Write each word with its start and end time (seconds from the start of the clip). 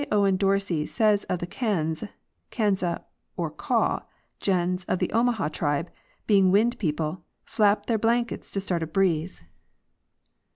Owen 0.11 0.35
Dorsey 0.35 0.87
says 0.87 1.27
the 1.29 1.45
Kanze 1.45 2.09
(Kansa 2.49 3.05
or 3.37 3.51
Kaw) 3.51 3.99
gens 4.39 4.83
of 4.85 4.97
the 4.97 5.11
Omaha 5.11 5.49
tribe, 5.49 5.91
being 6.25 6.49
Wind 6.49 6.79
people," 6.79 7.23
flap 7.55 7.85
their 7.85 7.99
blankets 7.99 8.49
to 8.49 8.59
start 8.61 8.81
a 8.81 8.87
breeze." 8.87 9.43